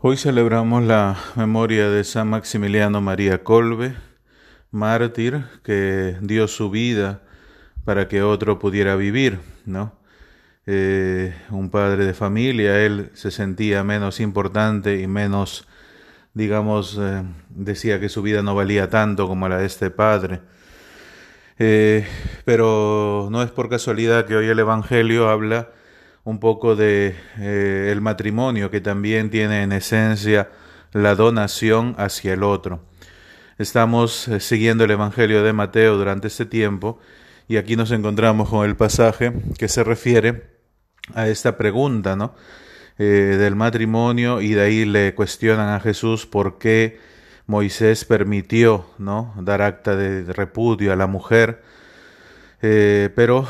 [0.00, 3.96] Hoy celebramos la memoria de San Maximiliano María Colbe,
[4.70, 7.22] mártir que dio su vida
[7.84, 9.98] para que otro pudiera vivir, ¿no?
[10.66, 15.66] Eh, un padre de familia, él se sentía menos importante y menos,
[16.32, 20.42] digamos, eh, decía que su vida no valía tanto como la de este padre.
[21.58, 22.06] Eh,
[22.44, 25.70] pero no es por casualidad que hoy el Evangelio habla
[26.28, 30.50] un poco de eh, el matrimonio que también tiene en esencia
[30.92, 32.82] la donación hacia el otro.
[33.56, 36.98] Estamos eh, siguiendo el Evangelio de Mateo durante este tiempo
[37.48, 40.50] y aquí nos encontramos con el pasaje que se refiere
[41.14, 42.34] a esta pregunta, ¿no?
[42.98, 47.00] Eh, del matrimonio y de ahí le cuestionan a Jesús por qué
[47.46, 49.32] Moisés permitió, ¿no?
[49.40, 51.62] Dar acta de repudio a la mujer,
[52.60, 53.48] pero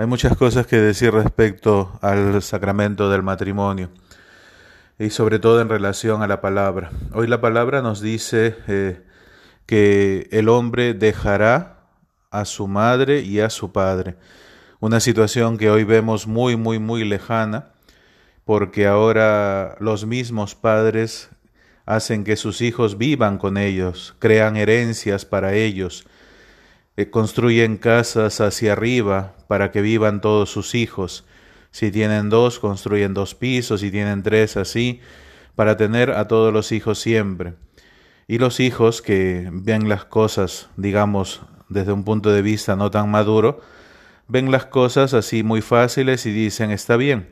[0.00, 3.90] hay muchas cosas que decir respecto al sacramento del matrimonio
[4.98, 6.90] y sobre todo en relación a la palabra.
[7.12, 9.02] Hoy la palabra nos dice eh,
[9.66, 11.80] que el hombre dejará
[12.30, 14.16] a su madre y a su padre.
[14.78, 17.72] Una situación que hoy vemos muy, muy, muy lejana,
[18.46, 21.28] porque ahora los mismos padres
[21.84, 26.06] hacen que sus hijos vivan con ellos, crean herencias para ellos,
[27.10, 31.24] construyen casas hacia arriba para que vivan todos sus hijos.
[31.70, 35.00] Si tienen dos, construyen dos pisos, si tienen tres, así,
[35.54, 37.54] para tener a todos los hijos siempre.
[38.26, 43.10] Y los hijos que ven las cosas, digamos, desde un punto de vista no tan
[43.10, 43.60] maduro,
[44.28, 47.30] ven las cosas así muy fáciles y dicen está bien.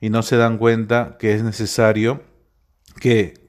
[0.00, 2.22] Y no se dan cuenta que es necesario
[3.00, 3.47] que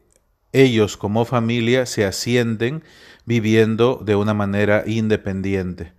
[0.54, 2.84] ellos como familia se asienten
[3.26, 5.94] viviendo de una manera independiente.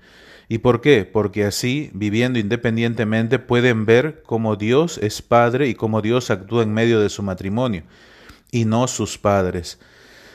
[0.48, 1.04] ¿Y por qué?
[1.04, 6.74] Porque así, viviendo independientemente, pueden ver cómo Dios es Padre y cómo Dios actúa en
[6.74, 7.84] medio de su matrimonio,
[8.50, 9.78] y no sus padres.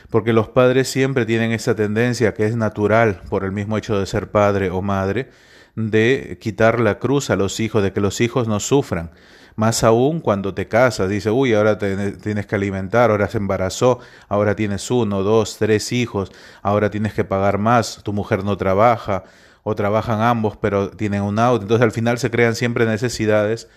[0.10, 4.06] Porque los padres siempre tienen esa tendencia que es natural por el mismo hecho de
[4.06, 5.30] ser padre o madre,
[5.76, 9.12] de quitar la cruz a los hijos, de que los hijos no sufran.
[9.56, 14.00] Más aún cuando te casas, dice, uy, ahora te, tienes que alimentar, ahora se embarazó,
[14.28, 19.24] ahora tienes uno, dos, tres hijos, ahora tienes que pagar más, tu mujer no trabaja,
[19.68, 21.64] o trabajan ambos, pero tienen un auto.
[21.64, 23.68] Entonces al final se crean siempre necesidades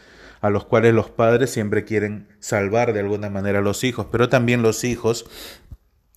[0.40, 4.28] a los cuales los padres siempre quieren salvar de alguna manera a los hijos, pero
[4.28, 5.24] también los hijos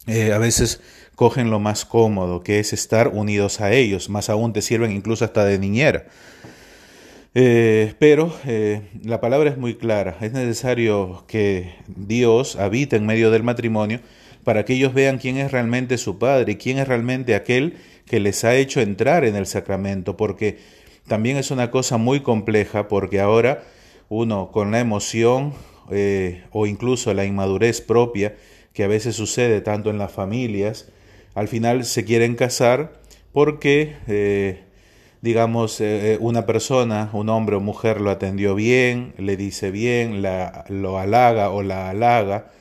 [0.07, 0.81] eh, a veces
[1.15, 5.23] cogen lo más cómodo, que es estar unidos a ellos, más aún te sirven incluso
[5.23, 6.05] hasta de niñera.
[7.33, 13.31] Eh, pero eh, la palabra es muy clara, es necesario que Dios habite en medio
[13.31, 14.01] del matrimonio
[14.43, 18.19] para que ellos vean quién es realmente su Padre y quién es realmente aquel que
[18.19, 20.57] les ha hecho entrar en el sacramento, porque
[21.07, 23.63] también es una cosa muy compleja, porque ahora
[24.09, 25.53] uno con la emoción
[25.89, 28.35] eh, o incluso la inmadurez propia,
[28.73, 30.91] que a veces sucede tanto en las familias,
[31.33, 32.99] al final se quieren casar
[33.31, 33.95] porque
[35.21, 40.21] digamos, eh, eh, una persona, un hombre o mujer lo atendió bien, le dice bien,
[40.21, 42.51] la, lo halaga o la halaga,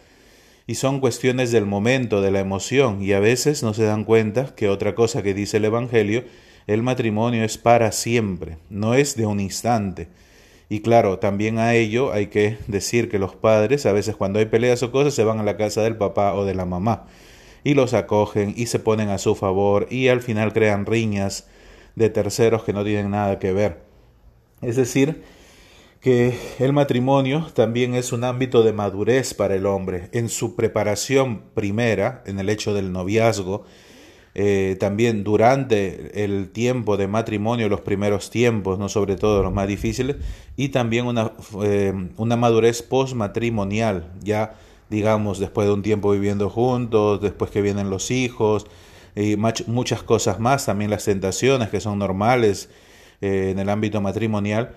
[0.66, 4.54] y son cuestiones del momento, de la emoción, y a veces no se dan cuenta
[4.54, 6.24] que otra cosa que dice el Evangelio,
[6.66, 10.08] el matrimonio es para siempre, no es de un instante.
[10.68, 14.44] Y claro, también a ello hay que decir que los padres, a veces cuando hay
[14.44, 17.06] peleas o cosas, se van a la casa del papá o de la mamá
[17.64, 21.46] y los acogen y se ponen a su favor y al final crean riñas,
[21.96, 23.82] de terceros que no tienen nada que ver.
[24.62, 25.22] Es decir,
[26.00, 30.08] que el matrimonio también es un ámbito de madurez para el hombre.
[30.12, 33.64] En su preparación primera, en el hecho del noviazgo,
[34.34, 39.66] eh, también durante el tiempo de matrimonio, los primeros tiempos, no sobre todo los más
[39.66, 40.16] difíciles,
[40.56, 41.32] y también una,
[41.64, 44.54] eh, una madurez postmatrimonial, ya
[44.88, 48.66] digamos después de un tiempo viviendo juntos, después que vienen los hijos,
[49.14, 52.68] y muchas cosas más, también las tentaciones que son normales
[53.20, 54.76] eh, en el ámbito matrimonial.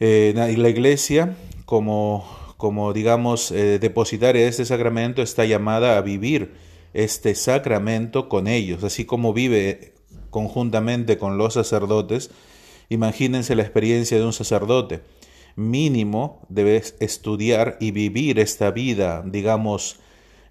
[0.00, 2.26] Eh, y la iglesia, como,
[2.56, 6.54] como digamos, eh, depositaria de este sacramento, está llamada a vivir
[6.94, 9.92] este sacramento con ellos, así como vive
[10.30, 12.30] conjuntamente con los sacerdotes.
[12.88, 15.00] Imagínense la experiencia de un sacerdote.
[15.56, 19.98] Mínimo debe estudiar y vivir esta vida, digamos,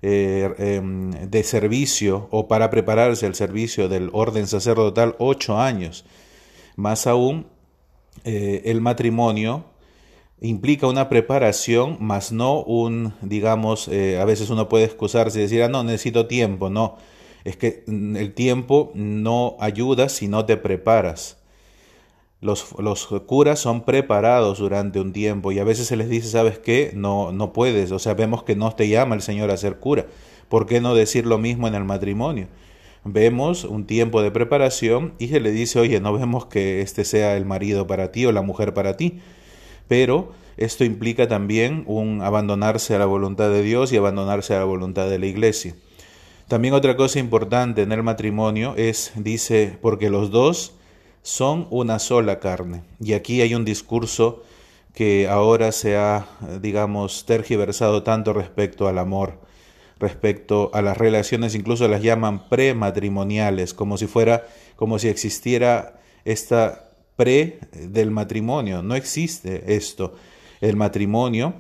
[0.02, 6.06] eh, em, de servicio o para prepararse al servicio del orden sacerdotal ocho años.
[6.76, 7.48] Más aún,
[8.24, 9.66] eh, el matrimonio
[10.42, 15.64] implica una preparación, más no un, digamos, eh, a veces uno puede excusarse y decir,
[15.64, 16.98] ah, no, necesito tiempo, no,
[17.44, 21.38] es que mm, el tiempo no ayuda si no te preparas.
[22.40, 26.60] Los, los, curas son preparados durante un tiempo y a veces se les dice, ¿sabes
[26.60, 26.92] qué?
[26.94, 30.06] No, no puedes, o sea, vemos que no te llama el Señor a ser cura.
[30.48, 32.48] ¿Por qué no decir lo mismo en el matrimonio?
[33.04, 37.38] Vemos un tiempo de preparación y se le dice, oye, no vemos que este sea
[37.38, 39.20] el marido para ti o la mujer para ti,
[39.88, 44.66] pero esto implica también un abandonarse a la voluntad de Dios y abandonarse a la
[44.66, 45.76] voluntad de la iglesia.
[46.48, 50.77] También otra cosa importante en el matrimonio es, dice, porque los dos
[51.28, 52.84] son una sola carne.
[53.02, 54.44] Y aquí hay un discurso
[54.94, 56.26] que ahora se ha,
[56.62, 59.42] digamos, tergiversado tanto respecto al amor,
[60.00, 64.48] respecto a las relaciones, incluso las llaman prematrimoniales, como si fuera,
[64.78, 68.82] como si existiera esta pre del matrimonio.
[68.82, 70.14] No existe esto.
[70.62, 71.56] El matrimonio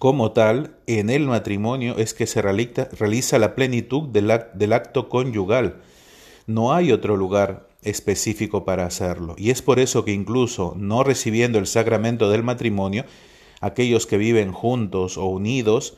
[0.00, 5.82] como tal, en el matrimonio es que se realiza, la plenitud del, del acto conyugal.
[6.48, 9.34] No hay otro lugar específico para hacerlo.
[9.38, 13.04] Y es por eso que incluso no recibiendo el sacramento del matrimonio,
[13.60, 15.96] aquellos que viven juntos o unidos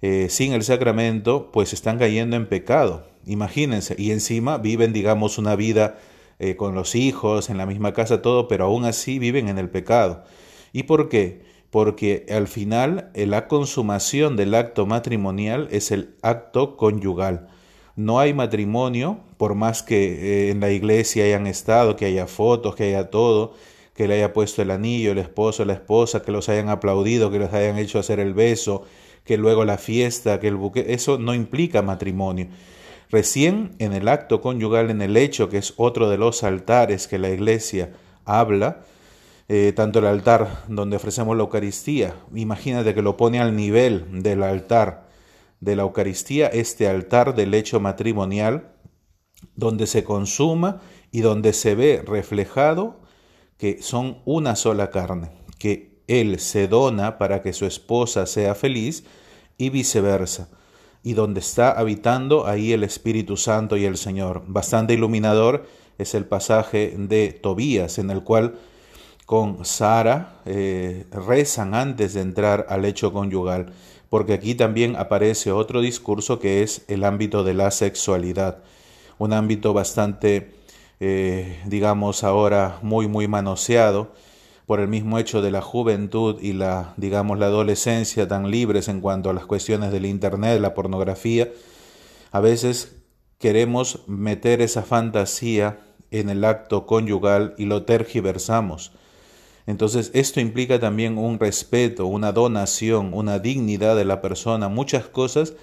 [0.00, 3.06] eh, sin el sacramento, pues están cayendo en pecado.
[3.26, 5.98] Imagínense, y encima viven, digamos, una vida
[6.38, 9.70] eh, con los hijos, en la misma casa, todo, pero aún así viven en el
[9.70, 10.24] pecado.
[10.72, 11.52] ¿Y por qué?
[11.72, 17.48] porque al final eh, la consumación del acto matrimonial es el acto conyugal.
[17.96, 22.74] No hay matrimonio, por más que eh, en la iglesia hayan estado, que haya fotos,
[22.74, 23.54] que haya todo,
[23.94, 27.38] que le haya puesto el anillo, el esposo, la esposa, que los hayan aplaudido, que
[27.38, 28.84] los hayan hecho hacer el beso,
[29.24, 32.48] que luego la fiesta, que el buque, eso no implica matrimonio.
[33.10, 37.18] Recién en el acto conyugal, en el hecho que es otro de los altares que
[37.18, 37.92] la iglesia
[38.24, 38.84] habla,
[39.48, 42.14] eh, tanto el altar donde ofrecemos la Eucaristía.
[42.34, 45.11] Imagínate que lo pone al nivel del altar
[45.62, 48.74] de la Eucaristía, este altar del hecho matrimonial,
[49.54, 50.80] donde se consuma
[51.12, 53.00] y donde se ve reflejado
[53.58, 55.30] que son una sola carne,
[55.60, 59.04] que Él se dona para que su esposa sea feliz
[59.56, 60.50] y viceversa,
[61.04, 64.42] y donde está habitando ahí el Espíritu Santo y el Señor.
[64.48, 65.64] Bastante iluminador
[65.96, 68.58] es el pasaje de Tobías, en el cual
[69.26, 73.72] con Sara eh, rezan antes de entrar al hecho conyugal,
[74.08, 78.58] porque aquí también aparece otro discurso que es el ámbito de la sexualidad,
[79.18, 80.54] un ámbito bastante,
[81.00, 84.12] eh, digamos ahora, muy, muy manoseado
[84.66, 89.00] por el mismo hecho de la juventud y la, digamos, la adolescencia tan libres en
[89.00, 91.50] cuanto a las cuestiones del Internet, la pornografía.
[92.30, 92.96] A veces
[93.38, 95.80] queremos meter esa fantasía
[96.10, 98.92] en el acto conyugal y lo tergiversamos
[99.66, 105.54] entonces esto implica también un respeto, una donación, una dignidad de la persona, muchas cosas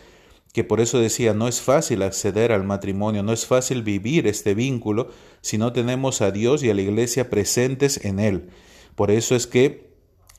[0.54, 4.56] que por eso decía, no es fácil acceder al matrimonio, no es fácil vivir este
[4.56, 5.10] vínculo
[5.42, 8.50] si no tenemos a Dios y a la iglesia presentes en él.
[8.96, 9.90] Por eso es que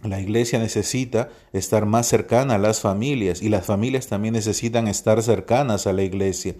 [0.02, 5.22] la iglesia necesita estar más cercana a las familias y las familias también necesitan estar
[5.22, 6.56] cercanas a la iglesia.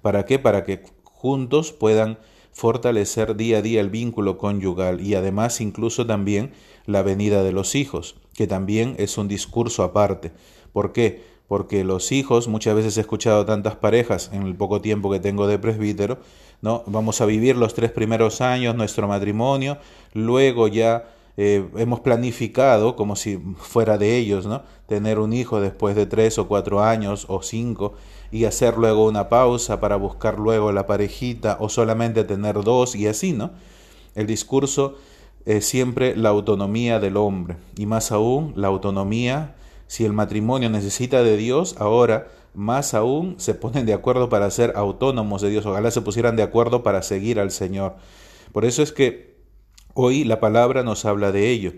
[0.00, 0.38] ¿Para qué?
[0.38, 2.18] Para que juntos puedan
[2.54, 6.52] fortalecer día a día el vínculo conyugal y además incluso también
[6.86, 10.32] la venida de los hijos, que también es un discurso aparte.
[10.72, 11.22] ¿Por qué?
[11.48, 15.46] Porque los hijos, muchas veces he escuchado tantas parejas en el poco tiempo que tengo
[15.46, 16.18] de presbítero,
[16.62, 16.84] ¿no?
[16.86, 19.76] Vamos a vivir los tres primeros años nuestro matrimonio,
[20.14, 24.62] luego ya eh, hemos planificado, como si fuera de ellos, ¿no?
[24.86, 27.94] Tener un hijo después de tres o cuatro años o cinco
[28.30, 33.08] y hacer luego una pausa para buscar luego la parejita o solamente tener dos y
[33.08, 33.50] así, ¿no?
[34.14, 34.96] El discurso
[35.44, 39.56] es siempre la autonomía del hombre y más aún la autonomía,
[39.88, 44.72] si el matrimonio necesita de Dios, ahora más aún se ponen de acuerdo para ser
[44.76, 47.96] autónomos de Dios, ojalá se pusieran de acuerdo para seguir al Señor.
[48.52, 49.33] Por eso es que
[49.96, 51.74] Hoy la palabra nos habla de ello.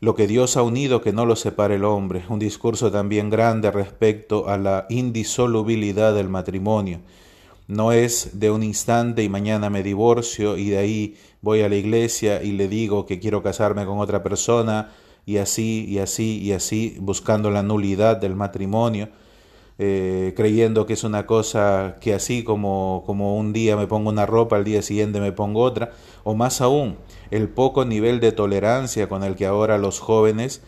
[0.00, 2.24] Lo que Dios ha unido, que no lo separe el hombre.
[2.30, 7.00] Un discurso también grande respecto a la indisolubilidad del matrimonio.
[7.68, 11.76] No es de un instante y mañana me divorcio y de ahí voy a la
[11.76, 14.90] iglesia y le digo que quiero casarme con otra persona
[15.26, 19.10] y así y así y así buscando la nulidad del matrimonio.
[19.78, 24.26] Eh, creyendo que es una cosa que así como, como un día me pongo una
[24.26, 25.90] ropa, al día siguiente me pongo otra,
[26.24, 26.96] o más aún,
[27.32, 30.60] el poco nivel de tolerancia con el que ahora los jóvenes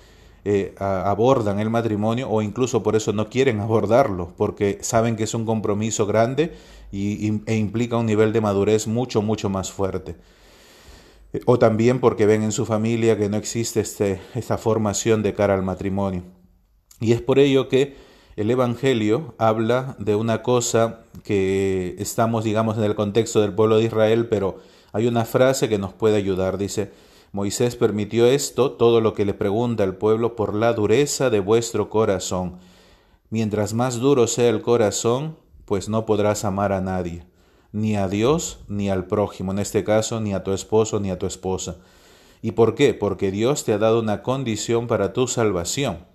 [0.46, 5.34] eh, abordan el matrimonio o incluso por eso no quieren abordarlo, porque saben que es
[5.34, 6.54] un compromiso grande
[6.90, 10.16] y, e implica un nivel de madurez mucho, mucho más fuerte.
[11.34, 15.34] Eh, o también porque ven en su familia que no existe este, esta formación de
[15.34, 16.22] cara al matrimonio.
[16.98, 17.94] Y es por ello que
[18.36, 23.84] el Evangelio habla de una cosa que estamos, digamos, en el contexto del pueblo de
[23.84, 24.60] Israel, pero
[24.94, 26.56] hay una frase que nos puede ayudar.
[26.56, 26.92] Dice,
[27.32, 31.90] Moisés permitió esto, todo lo que le pregunta al pueblo, por la dureza de vuestro
[31.90, 32.58] corazón.
[33.28, 37.24] Mientras más duro sea el corazón, pues no podrás amar a nadie,
[37.72, 41.18] ni a Dios ni al prójimo, en este caso ni a tu esposo ni a
[41.18, 41.78] tu esposa.
[42.40, 42.94] ¿Y por qué?
[42.94, 46.06] Porque Dios te ha dado una condición para tu salvación.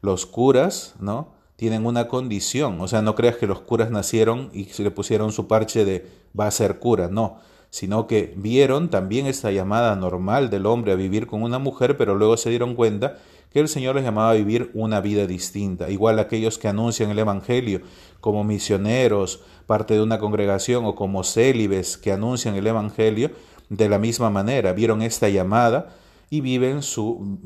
[0.00, 1.32] Los curas, ¿no?
[1.56, 5.32] Tienen una condición, o sea, no creas que los curas nacieron y se le pusieron
[5.32, 6.06] su parche de
[6.38, 7.40] va a ser cura, no
[7.72, 12.14] sino que vieron también esta llamada normal del hombre a vivir con una mujer, pero
[12.14, 13.16] luego se dieron cuenta
[13.50, 17.18] que el Señor les llamaba a vivir una vida distinta, igual aquellos que anuncian el
[17.18, 17.80] Evangelio
[18.20, 23.30] como misioneros, parte de una congregación o como célibes que anuncian el Evangelio,
[23.70, 25.96] de la misma manera vieron esta llamada
[26.28, 27.38] y viven su,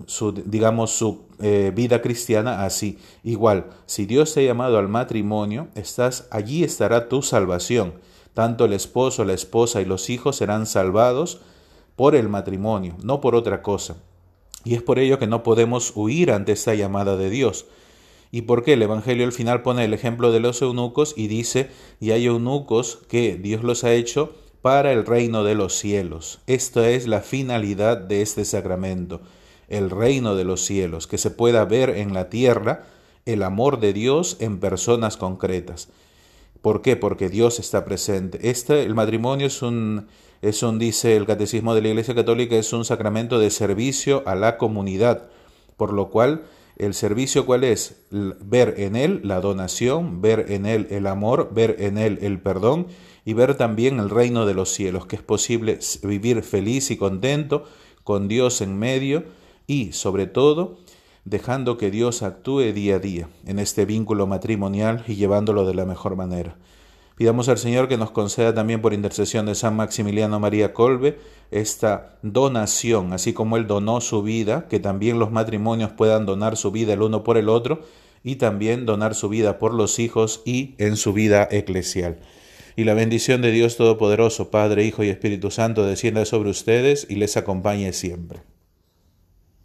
[0.45, 2.99] digamos, su eh, vida cristiana así.
[3.23, 7.95] Igual, si Dios te ha llamado al matrimonio, estás, allí estará tu salvación.
[8.37, 11.41] Tanto el esposo, la esposa y los hijos serán salvados
[11.97, 13.97] por el matrimonio, no por otra cosa.
[14.63, 17.65] Y es por ello que no podemos huir ante esta llamada de Dios.
[18.31, 18.75] ¿Y por qué?
[18.75, 22.99] El Evangelio al final pone el ejemplo de los eunucos y dice, y hay eunucos
[23.09, 26.41] que Dios los ha hecho para el reino de los cielos.
[26.47, 29.23] Esta es la finalidad de este sacramento,
[29.69, 32.85] el reino de los cielos, que se pueda ver en la tierra
[33.25, 35.89] el amor de Dios en personas concretas.
[36.63, 36.97] ¿Por qué?
[36.97, 38.51] Porque Dios está presente.
[38.51, 40.07] Este, el matrimonio es un,
[40.43, 44.35] es un, dice el Catecismo de la Iglesia Católica, es un sacramento de servicio a
[44.35, 45.29] la comunidad,
[45.77, 46.45] por lo cual
[46.77, 48.03] el servicio cuál es?
[48.11, 52.89] Ver en él la donación, ver en él el amor, ver en él el perdón
[53.25, 57.65] y ver también el reino de los cielos, que es posible vivir feliz y contento
[58.05, 59.25] con Dios en medio
[59.67, 60.79] y sobre todo
[61.27, 65.85] dejando que Dios actúe día a día en este vínculo matrimonial y llevándolo de la
[65.85, 66.57] mejor manera.
[67.17, 71.19] Pidamos al Señor que nos conceda también por intercesión de San Maximiliano María Colbe
[71.51, 76.71] esta donación, así como Él donó su vida, que también los matrimonios puedan donar su
[76.71, 77.81] vida el uno por el otro
[78.23, 82.21] y también donar su vida por los hijos y en su vida eclesial.
[82.77, 87.17] Y la bendición de Dios Todopoderoso, Padre, Hijo y Espíritu Santo, descienda sobre ustedes y
[87.17, 88.43] les acompañe siempre.